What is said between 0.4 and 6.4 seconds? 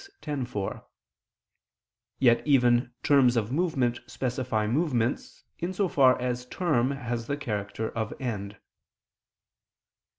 _x, 4); yet even terms of movement specify movements, in so far